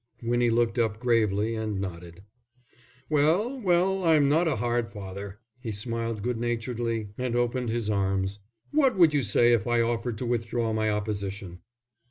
[0.23, 2.23] Winnie looked up gravely and nodded.
[3.07, 8.39] "Well, well, I'm not a hard father." He smiled good naturedly and opened his arms.
[8.71, 11.59] "What would you say if I offered to withdraw my opposition?"